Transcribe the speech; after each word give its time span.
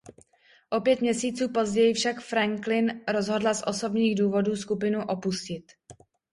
O 0.71 0.81
pět 0.81 1.01
měsíců 1.01 1.49
později 1.49 1.93
však 1.93 2.21
Franklin 2.21 3.01
rozhodla 3.07 3.53
z 3.53 3.63
osobních 3.67 4.19
důvodů 4.19 4.55
skupinu 4.55 5.05
opustit. 5.05 5.71